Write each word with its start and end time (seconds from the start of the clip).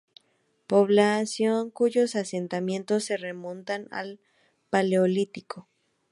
Población 0.65 1.69
cuyos 1.69 2.15
asentamientos 2.15 3.03
se 3.03 3.17
remontan 3.17 3.87
al 3.91 4.19
paleolítico. 4.71 5.67